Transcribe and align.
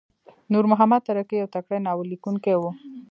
نورمحمد 0.53 1.01
ترهکی 1.07 1.35
یو 1.41 1.51
تکړه 1.55 1.77
ناوللیکونکی 1.85 2.55
وو. 2.57 2.71